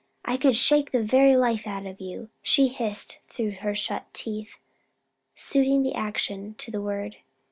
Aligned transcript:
I 0.25 0.35
could 0.35 0.55
shake 0.55 0.89
the 0.89 1.03
very 1.03 1.37
life 1.37 1.67
out 1.67 1.85
of 1.85 2.01
you!" 2.01 2.31
she 2.41 2.69
hissed 2.69 3.19
through 3.27 3.51
her 3.61 3.75
shut 3.75 4.11
teeth, 4.15 4.57
suiting 5.35 5.83
the 5.83 5.93
action 5.93 6.55
to 6.55 6.71
the 6.71 6.81
word. 6.81 7.17